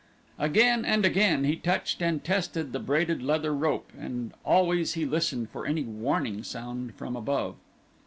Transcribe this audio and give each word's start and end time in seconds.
Again 0.39 0.83
and 0.83 1.05
again 1.05 1.43
he 1.43 1.55
touched 1.55 2.01
and 2.01 2.23
tested 2.23 2.71
the 2.73 2.79
braided 2.79 3.21
leather 3.21 3.53
rope, 3.53 3.91
and 3.95 4.33
always 4.43 4.93
he 4.95 5.05
listened 5.05 5.51
for 5.51 5.67
any 5.67 5.83
warning 5.83 6.41
sound 6.41 6.95
from 6.95 7.15
above. 7.15 7.55